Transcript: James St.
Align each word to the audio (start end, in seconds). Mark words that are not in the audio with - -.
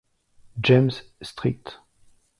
James 0.59 1.03
St. 1.21 1.77